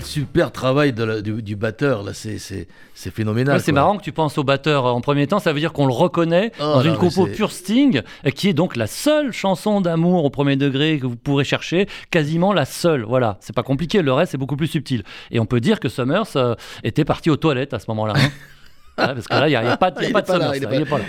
[0.00, 3.56] Quel super travail de la- du, du batteur, là, c'est, c'est, c'est phénoménal.
[3.56, 5.72] Ouais, c'est marrant que tu penses au batteur euh, en premier temps, ça veut dire
[5.72, 8.02] qu'on le reconnaît Oh dans là, une compo pure Sting,
[8.34, 12.52] qui est donc la seule chanson d'amour au premier degré que vous pourrez chercher, quasiment
[12.52, 13.02] la seule.
[13.04, 15.02] Voilà, c'est pas compliqué, le reste c'est beaucoup plus subtil.
[15.30, 18.14] Et on peut dire que Summers euh, était parti aux toilettes à ce moment-là.
[18.16, 18.28] hein.
[18.98, 20.24] Ouais, parce que là, il n'y a, il y a pas, y a de là,
[20.26, 21.04] Summers, il est là, pas- il est pas là.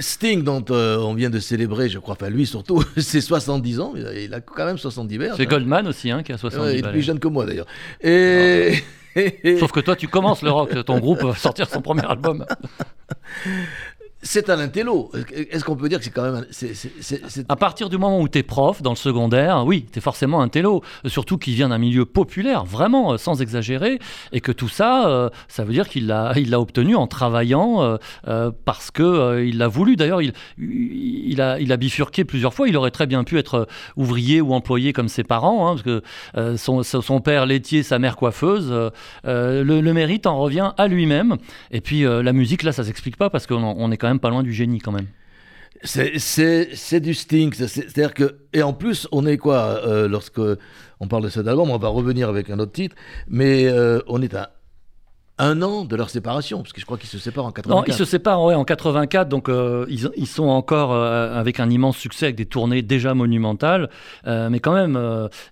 [0.00, 3.92] Sting, dont euh, on vient de célébrer, je crois, enfin lui surtout, c'est 70 ans,
[3.96, 5.36] il a, il a quand même 70 verges.
[5.36, 5.50] C'est hein.
[5.50, 7.66] Goldman aussi, hein, qui a 70 Ouais, il est plus jeune que moi d'ailleurs.
[8.00, 8.74] Et.
[9.58, 12.46] Sauf que toi, tu commences le rock, ton groupe va sortir son premier album.
[14.22, 15.10] c'est un intello.
[15.34, 16.44] Est-ce qu'on peut dire que c'est quand même.
[16.44, 20.02] un- À partir du moment où tu es prof dans le secondaire, oui, tu es
[20.02, 23.98] forcément un télo, surtout qu'il vient d'un milieu populaire, vraiment, euh, sans exagérer,
[24.32, 27.98] et que tout ça, euh, ça veut dire qu'il l'a il obtenu en travaillant
[28.28, 29.96] euh, parce que euh, il l'a voulu.
[29.96, 32.68] D'ailleurs, il, il, a, bifurqué plusieurs fois.
[32.68, 33.66] Il aurait très bien pu être
[33.96, 38.70] ouvrier ou employé comme ses parents, hein, parce que son, père laitier, sa mère coiffeuse,
[39.24, 41.36] le, mérite en revient à lui-même.
[41.70, 44.30] Et puis la musique, là, ça s'explique pas parce qu'on on est quand même pas
[44.30, 45.06] loin du génie quand même.
[45.82, 46.18] C'est,
[47.00, 47.52] du Sting.
[47.54, 48.36] c'est- c'est- C'est-à-dire que.
[48.52, 50.40] Et en plus, on est quoi euh, Lorsque
[51.00, 52.96] on parle de cet album, on va revenir avec un autre titre,
[53.28, 54.50] mais euh, on est à
[55.40, 57.76] un an de leur séparation, parce que je crois qu'ils se séparent en 84.
[57.76, 61.60] Non, ils se séparent ouais, en 84, donc euh, ils, ils sont encore euh, avec
[61.60, 63.88] un immense succès, avec des tournées déjà monumentales.
[64.26, 64.98] Euh, mais quand même,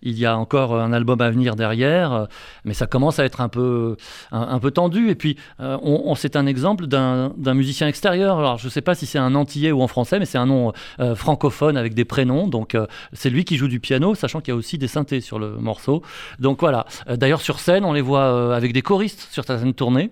[0.03, 2.27] il y a encore un album à venir derrière.
[2.65, 3.97] mais ça commence à être un peu,
[4.31, 5.11] un, un peu tendu.
[5.11, 8.39] Et puis, on, on- c'est un exemple d'un d'un musicien extérieur.
[8.39, 10.47] Alors, je ne sais pas si c'est un antillais ou en français, mais c'est un
[10.47, 10.73] nom
[11.15, 12.47] francophone avec des prénoms.
[12.49, 12.77] Donc,
[13.13, 15.51] c'est lui qui joue du piano, sachant qu'il y a aussi des synthés sur le
[15.57, 16.03] morceau.
[16.39, 16.87] Donc voilà.
[17.09, 20.11] D'ailleurs, sur scène, on les voit avec des choristes sur certaines tournées.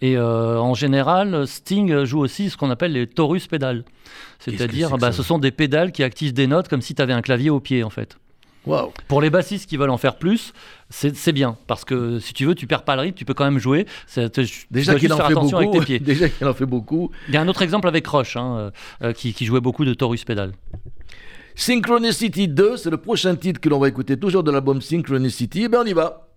[0.00, 3.84] Et euh, en général, Sting joue aussi ce qu'on appelle les torus pédales.
[4.38, 7.22] C'est-à-dire, bah, ce sont des pédales qui activent des notes comme si tu avais un
[7.22, 8.16] clavier au pied, en fait.
[9.08, 10.52] Pour les bassistes qui veulent en faire plus,
[10.88, 11.56] c'est bien.
[11.66, 13.86] Parce que si tu veux, tu perds pas le rythme, tu peux quand même jouer.
[14.70, 15.56] Déjà qu'il en fait beaucoup.
[15.56, 15.98] avec tes pieds.
[16.12, 17.10] Déjà qu'il en fait beaucoup.
[17.28, 18.70] Il y a un autre exemple avec Rush, hein,
[19.02, 20.52] euh, qui, qui jouait beaucoup de torus pédales.
[21.54, 25.64] Synchronicity 2, c'est le prochain titre que l'on va écouter, toujours de l'album Synchronicity.
[25.64, 26.31] Et bien on y va.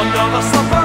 [0.00, 0.79] uma prova só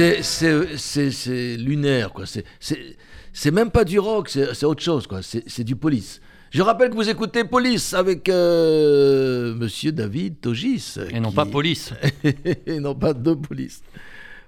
[0.00, 2.24] C'est c'est- c'est- c'est lunaire, quoi.
[2.24, 2.96] C'est- C'est
[3.34, 5.20] c'est même pas du rock, c'est autre chose, quoi.
[5.20, 6.22] C'est c'est du police.
[6.50, 10.94] Je rappelle que vous écoutez Police avec euh, Monsieur David Togis.
[11.10, 11.92] Et non pas police.
[12.66, 13.82] et non pas de police.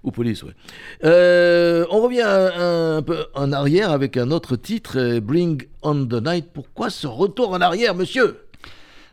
[0.03, 0.53] Ou police, oui.
[1.05, 6.07] Euh, on revient un, un peu en arrière avec un autre titre, euh, Bring on
[6.07, 6.46] the Night.
[6.55, 8.38] Pourquoi ce retour en arrière, monsieur?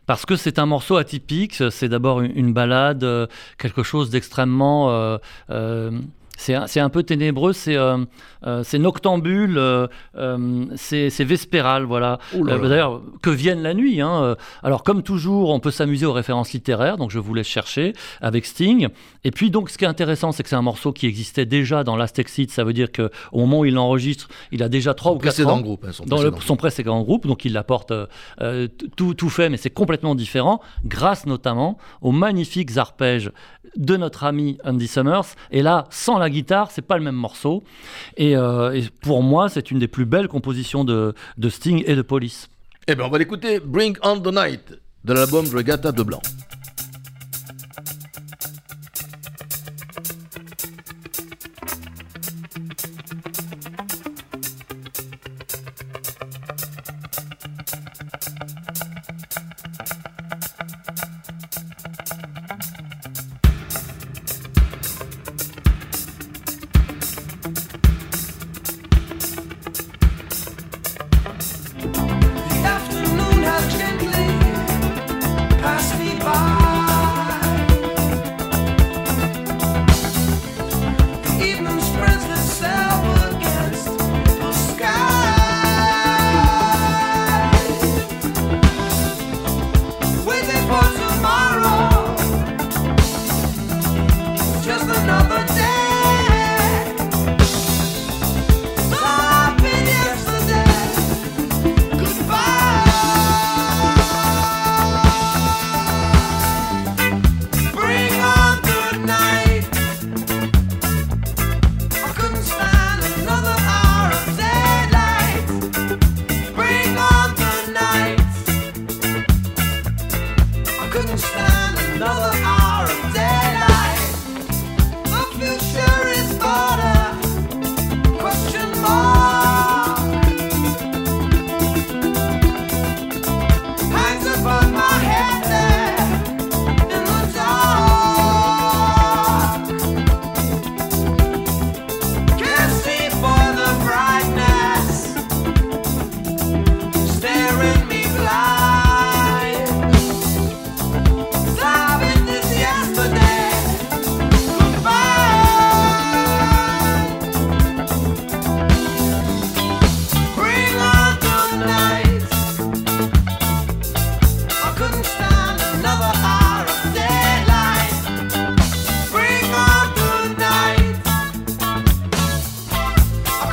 [0.06, 3.26] Parce que c'est un morceau atypique, c'est d'abord une, une balade, euh,
[3.58, 4.90] quelque chose d'extrêmement...
[4.90, 5.18] euh,
[5.50, 5.90] euh,
[6.40, 7.76] c'est un, un peu ténébreux, c'est
[8.46, 9.86] euh, c'est noctambule, euh,
[10.16, 12.18] euh, c'est vespéral, voilà.
[12.34, 14.00] D'ailleurs, que vienne la nuit.
[14.00, 14.36] hein.
[14.62, 18.46] Alors, comme toujours, on peut s'amuser aux références littéraires, donc je vous laisse chercher avec
[18.46, 18.88] Sting.
[19.24, 21.84] Et puis, donc, ce qui est intéressant, c'est que c'est un morceau qui existait déjà
[21.84, 22.50] dans Last Exit.
[22.50, 25.50] Ça veut dire qu'au moment où il l'enregistre, il a déjà 3 ou 4 Précédent
[25.50, 27.92] ans groupe, hein, son dans le, précédent son précédent groupe, donc il l'apporte
[28.96, 33.30] tout, tout fait, mais c'est complètement différent, grâce notamment aux magnifiques arpèges
[33.76, 35.36] de notre ami Andy Summers.
[35.50, 37.62] Et là, sans la guitare, c'est pas le même morceau.
[38.16, 41.94] Et, euh, et pour moi, c'est une des plus belles compositions de, de Sting et
[41.94, 42.48] de Police.
[42.88, 44.74] Eh bien, on va l'écouter, Bring on the Night,
[45.04, 46.22] de l'album Regatta de Blanc.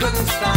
[0.08, 0.57] bagunçar.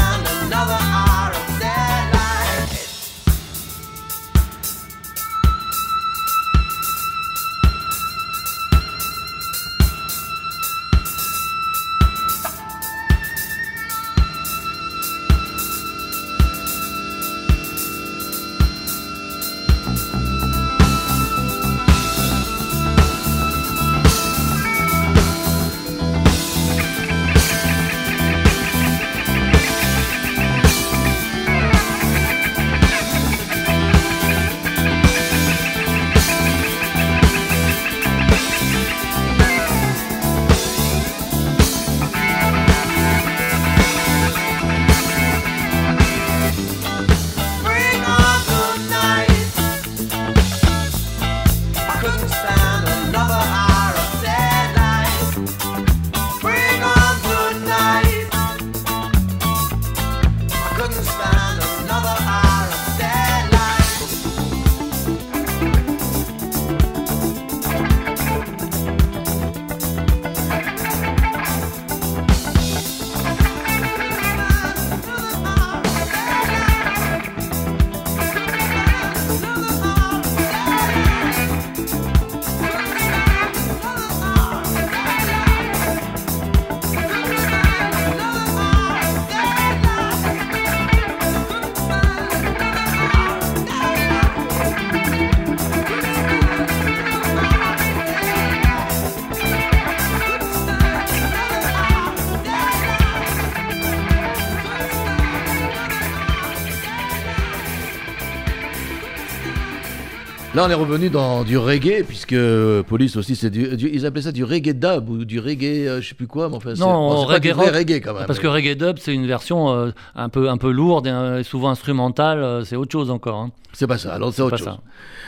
[110.52, 114.04] Là, on est revenu dans du reggae, puisque euh, Police aussi, c'est du, du- Ils
[114.04, 116.74] appelaient ça du reggae dub ou du reggae, euh, je sais plus quoi, mais enfin.
[116.74, 118.26] c'est- Non, bon, c'est pas reggae du vrai reggae quand même.
[118.26, 121.44] Parce que reggae dub, c'est une version euh, un, peu, un peu lourde et euh,
[121.44, 123.36] souvent instrumentale, c'est autre chose encore.
[123.38, 123.52] hein.
[123.74, 124.66] C'est pas ça, alors c'est autre chose.
[124.66, 124.80] ça.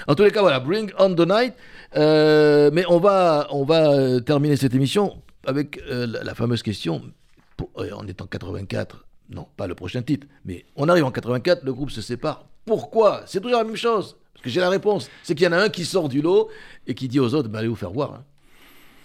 [0.08, 1.54] En tous les cas, voilà, Bring on the Night.
[1.94, 7.00] Mais on va, on va terminer cette émission avec la, la fameuse question.
[7.56, 11.62] Pour- on est en 84, non, pas le prochain titre, mais on arrive en 84,
[11.62, 12.44] le groupe se sépare.
[12.66, 13.20] Pourquoi?
[13.26, 14.16] C'est toujours la même chose.
[14.42, 15.08] Que j'ai la réponse.
[15.22, 16.48] C'est qu'il y en a un qui sort du lot
[16.86, 18.14] et qui dit aux autres, bah, allez vous faire voir.
[18.14, 18.24] hein.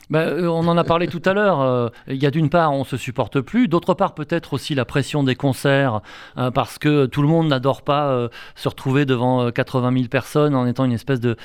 [0.09, 1.59] Bah, euh, on en a parlé tout à l'heure.
[1.61, 3.67] euh, Il y a d'une part, on se supporte plus.
[3.67, 6.01] D'autre part, peut-être aussi la pression des concerts,
[6.37, 10.55] euh, parce que tout le monde n'adore pas se retrouver devant euh, 80 000 personnes
[10.55, 11.35] en étant une espèce de,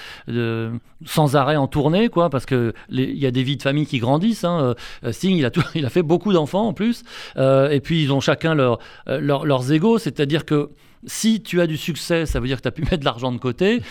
[1.04, 2.30] sans arrêt en tournée, quoi.
[2.30, 4.44] Parce que il y a des vies de famille qui grandissent.
[4.44, 4.74] Hein.
[5.10, 5.36] Sting,
[5.74, 7.02] il a, fait beaucoup d'enfants en plus,
[7.36, 10.70] et puis ils ont chacun leur, leur- leurs égaux, c'est-à-dire que
[11.04, 13.32] si tu as du succès, ça veut dire que tu as pu mettre de l'argent
[13.32, 13.82] de côté.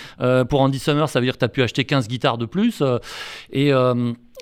[0.50, 2.82] Pour Andy Summer, ça veut dire que tu as pu acheter 15 guitares de plus.
[3.52, 3.72] et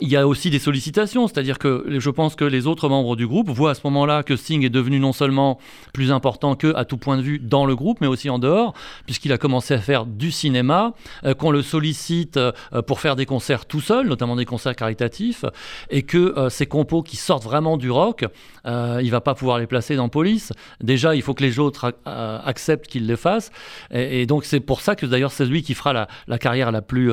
[0.01, 3.27] il y a aussi des sollicitations, c'est-à-dire que je pense que les autres membres du
[3.27, 5.59] groupe voient à ce moment-là que Sting est devenu non seulement
[5.93, 8.73] plus important qu'eux à tout point de vue dans le groupe, mais aussi en dehors,
[9.05, 10.93] puisqu'il a commencé à faire du cinéma,
[11.23, 12.51] euh, qu'on le sollicite euh,
[12.85, 15.45] pour faire des concerts tout seul, notamment des concerts caritatifs,
[15.89, 18.25] et que euh, ces compos qui sortent vraiment du rock,
[18.65, 20.53] il va pas pouvoir les placer dans Police.
[20.79, 23.51] Déjà, il faut que les autres ac- acceptent qu'il les fasse,
[23.89, 26.83] et, donc c'est pour ça que d'ailleurs c'est lui qui fera la, la carrière la
[26.83, 27.11] plus,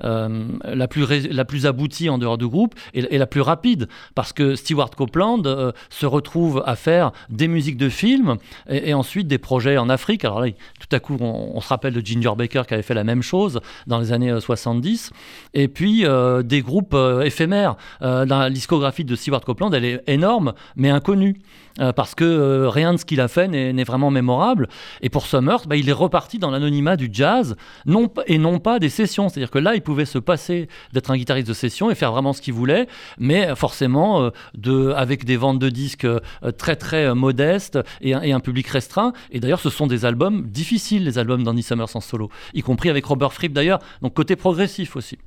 [0.00, 4.54] la, plus la plus aboutie en dehors du groupe et la plus rapide, parce que
[4.54, 8.36] Stewart Copeland euh, se retrouve à faire des musiques de films
[8.68, 10.24] et, ensuite des projets en Afrique.
[10.24, 13.04] Alors là, tout à coup, on, se rappelle de Ginger Baker qui avait fait la
[13.04, 15.10] même chose dans les années euh, 70,
[15.54, 17.76] et puis euh, des groupes euh, éphémères.
[18.02, 21.36] Euh, dans la discographie de Stewart Copeland, elle est énorme, mais inconnue.
[21.80, 24.68] euh, parce que euh, rien de ce qu'il a fait n'est vraiment mémorable.
[25.00, 27.56] Et pour Summers, bah, il est reparti dans l'anonymat du jazz,
[27.86, 29.28] non, et non pas des sessions.
[29.28, 32.42] C'est-à-dire que là, il pouvait se passer d'être un guitariste de session et faire ce
[32.42, 32.86] qu'il voulait,
[33.18, 36.20] mais forcément euh, de, avec des ventes de disques euh,
[36.56, 39.12] très très euh, modestes et un, et un public restreint.
[39.30, 42.90] Et d'ailleurs, ce sont des albums difficiles, les albums d'Andy Summers en solo, y compris
[42.90, 45.18] avec Robert Fripp d'ailleurs, donc côté progressif aussi.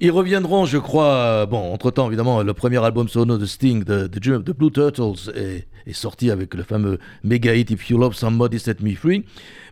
[0.00, 1.14] Ils reviendront, je crois.
[1.14, 4.08] euh, Bon, entre-temps, évidemment, le premier album solo de Sting, de,
[4.52, 8.80] Blue Turtles, est, est sorti avec le fameux méga hit If You Love Somebody Set
[8.82, 9.24] Me Free.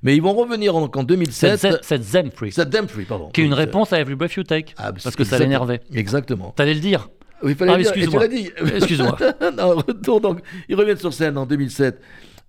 [0.02, 1.56] Mais ils vont revenir en, en 2007.
[1.58, 3.30] Cette, cette Zem Free, Set Them Free, pardon.
[3.32, 5.80] qui est une Oui, réponse à Every Breath You Take, Ah, parce que ça l'énervait.
[5.94, 6.52] Exactement.
[6.56, 7.08] T'allais le dire
[7.42, 8.24] Oui, il fallait Ah, excuse-moi.
[8.76, 9.16] Excuse-moi.
[9.56, 12.00] Non, retour, donc, ils reviennent sur scène en 2007.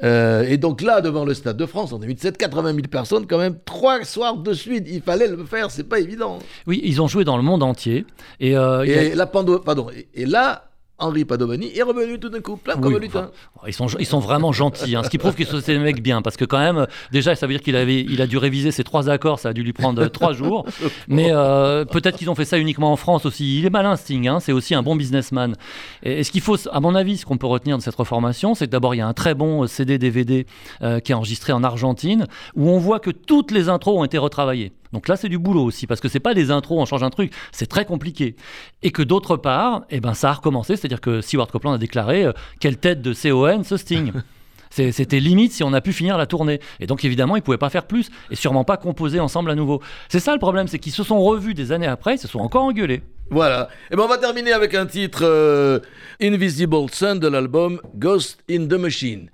[0.03, 3.37] Euh, et donc là, devant le Stade de France, en 2007, 80 000 personnes, quand
[3.37, 6.39] même, trois soirs de suite, il fallait le faire, c'est pas évident.
[6.67, 8.05] Oui, ils ont joué dans le monde entier.
[8.39, 10.69] Et, euh, il y a- Et là, Pando- pardon, et, et là,
[10.99, 13.31] Henri Padovani est revenu tout d'un coup, plein comme Oui, un lutin.
[13.55, 16.01] enfin, ils, sont, ils sont vraiment gentils, hein, ce qui prouve qu'ils sont des mecs
[16.01, 18.37] bien, parce que quand même, euh, déjà, ça veut dire qu'il avait, il a dû
[18.37, 20.65] réviser ses trois accords, ça a dû lui prendre euh, trois jours,
[21.07, 23.57] mais euh, peut-être qu'ils ont fait ça uniquement en France aussi.
[23.59, 25.55] Il est malin, Sting, hein, c'est aussi un bon businessman.
[26.03, 28.53] Et, et ce qu'il faut, à mon avis, ce qu'on peut retenir de cette reformation,
[28.55, 30.45] c'est que d'abord, il y a un très bon CD-DVD
[30.83, 34.17] euh, qui est enregistré en Argentine, où on voit que toutes les intros ont été
[34.19, 34.71] retravaillées.
[34.93, 37.09] Donc là, c'est du boulot aussi, parce que c'est pas des intros, on change un
[37.09, 38.35] truc, c'est très compliqué.
[38.83, 42.25] Et que d'autre part, eh ben, ça a recommencé, c'est-à-dire que Stewart Copeland a déclaré
[42.25, 44.13] euh, quelle tête de CON ce Sting.
[44.69, 46.59] C'était limite si on a pu finir la tournée.
[46.79, 49.81] Et donc évidemment, ils pouvaient pas faire plus, et sûrement pas composer ensemble à nouveau.
[50.09, 52.39] C'est ça le problème, c'est qu'ils se sont revus des années après, ils se sont
[52.39, 53.03] encore engueulés.
[53.29, 53.69] Voilà.
[53.91, 55.79] Et ben on va terminer avec un titre euh,
[56.21, 59.29] Invisible Sun de l'album Ghost in the Machine.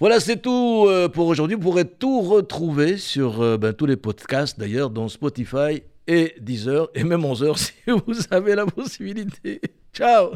[0.00, 1.56] Voilà, c'est tout euh, pour aujourd'hui.
[1.56, 6.88] Vous pourrez tout retrouver sur euh, ben, tous les podcasts d'ailleurs, dont Spotify et Deezer,
[6.94, 9.60] et même 11h si vous avez la possibilité.
[9.92, 10.34] Ciao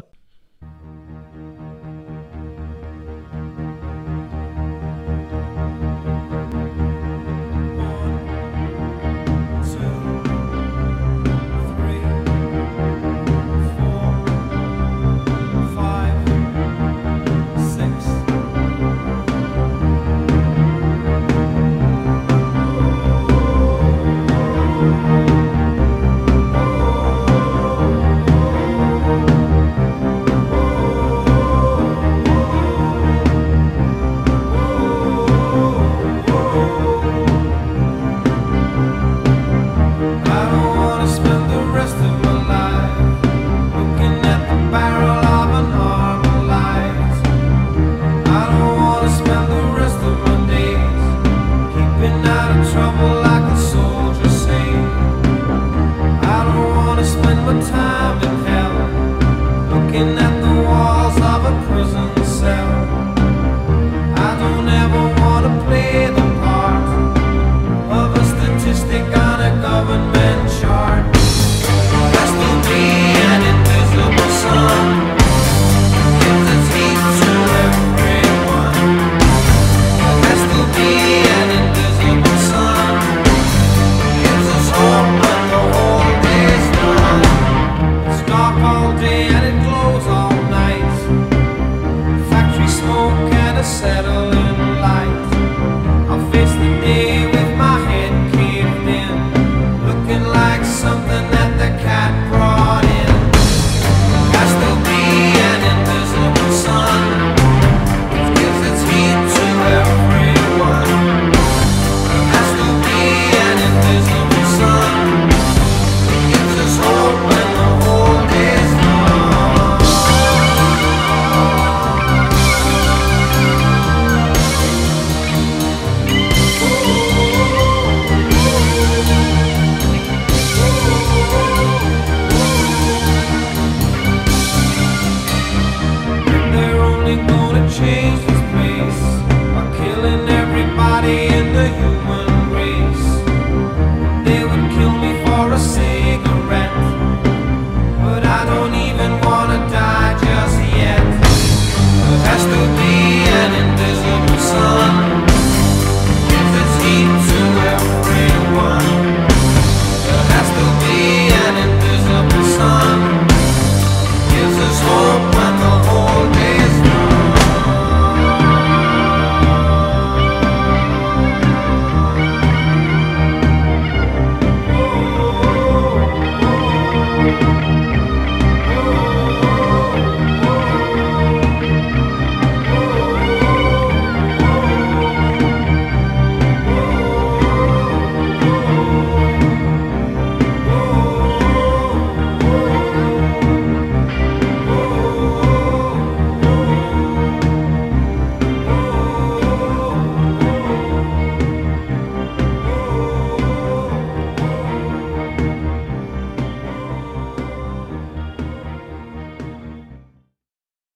[100.83, 101.32] something